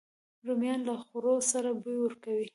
[0.45, 2.45] رومیان له خوړو سره بوی ورکوي